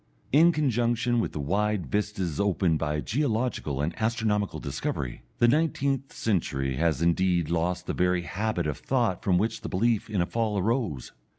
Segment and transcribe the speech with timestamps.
[0.31, 6.77] In conjunction with the wide vistas opened by geological and astronomical discovery, the nineteenth century
[6.77, 10.57] has indeed lost the very habit of thought from which the belief in a Fall
[10.57, 11.11] arose.